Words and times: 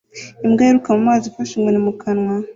Imbwa 0.45 0.61
yiruka 0.67 0.89
mu 0.97 1.01
mazi 1.09 1.23
ifashe 1.27 1.53
inkoni 1.55 1.79
mu 1.85 1.93
kanwa 2.01 2.35